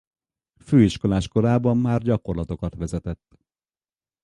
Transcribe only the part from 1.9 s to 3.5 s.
gyakorlatokat vezetett.